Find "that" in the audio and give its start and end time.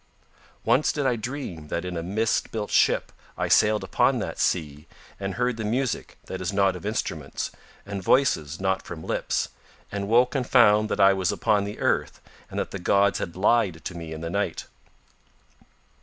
1.67-1.85, 4.17-4.39, 6.25-6.41, 10.89-10.99, 12.59-12.71